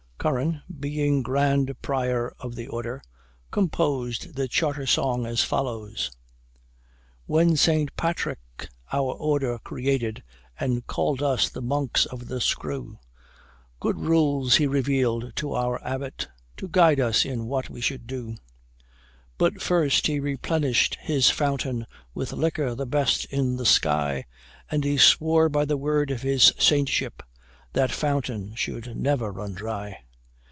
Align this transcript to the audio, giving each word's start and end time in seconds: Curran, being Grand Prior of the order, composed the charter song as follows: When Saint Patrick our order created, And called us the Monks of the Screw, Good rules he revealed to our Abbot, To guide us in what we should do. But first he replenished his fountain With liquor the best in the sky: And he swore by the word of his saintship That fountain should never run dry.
Curran, 0.23 0.61
being 0.79 1.23
Grand 1.23 1.81
Prior 1.81 2.31
of 2.39 2.53
the 2.53 2.67
order, 2.67 3.01
composed 3.49 4.35
the 4.35 4.47
charter 4.47 4.85
song 4.85 5.25
as 5.25 5.43
follows: 5.43 6.11
When 7.25 7.55
Saint 7.55 7.95
Patrick 7.95 8.69
our 8.93 9.13
order 9.13 9.57
created, 9.57 10.21
And 10.59 10.85
called 10.85 11.23
us 11.23 11.49
the 11.49 11.63
Monks 11.63 12.05
of 12.05 12.27
the 12.27 12.39
Screw, 12.39 12.99
Good 13.79 13.97
rules 13.97 14.57
he 14.57 14.67
revealed 14.67 15.35
to 15.37 15.53
our 15.53 15.83
Abbot, 15.83 16.27
To 16.57 16.67
guide 16.67 16.99
us 16.99 17.25
in 17.25 17.47
what 17.47 17.71
we 17.71 17.81
should 17.81 18.05
do. 18.05 18.35
But 19.39 19.59
first 19.59 20.05
he 20.05 20.19
replenished 20.19 20.99
his 21.01 21.31
fountain 21.31 21.87
With 22.13 22.31
liquor 22.31 22.75
the 22.75 22.85
best 22.85 23.25
in 23.33 23.55
the 23.57 23.65
sky: 23.65 24.25
And 24.69 24.83
he 24.83 24.97
swore 24.99 25.49
by 25.49 25.65
the 25.65 25.77
word 25.77 26.11
of 26.11 26.21
his 26.21 26.53
saintship 26.59 27.23
That 27.73 27.89
fountain 27.91 28.53
should 28.53 28.95
never 28.95 29.31
run 29.31 29.55
dry. 29.55 29.97